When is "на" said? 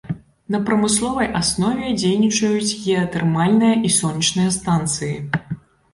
0.53-0.59